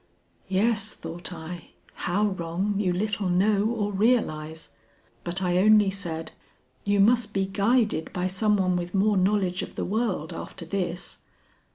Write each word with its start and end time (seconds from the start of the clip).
"Yes," 0.47 0.95
thought 0.95 1.31
I, 1.31 1.73
"how 1.93 2.29
wrong 2.29 2.79
you 2.79 2.91
little 2.91 3.29
know 3.29 3.65
or 3.67 3.91
realize." 3.91 4.71
But 5.23 5.43
I 5.43 5.59
only 5.59 5.91
said, 5.91 6.31
"You 6.83 6.99
must 6.99 7.35
be 7.35 7.45
guided 7.45 8.11
by 8.11 8.25
some 8.25 8.57
one 8.57 8.75
with 8.75 8.95
more 8.95 9.15
knowledge 9.15 9.61
of 9.61 9.75
the 9.75 9.85
world 9.85 10.33
after 10.33 10.65
this. 10.65 11.19